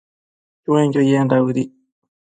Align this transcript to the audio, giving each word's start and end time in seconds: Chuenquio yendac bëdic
Chuenquio 0.63 1.01
yendac 1.09 1.41
bëdic 1.47 1.69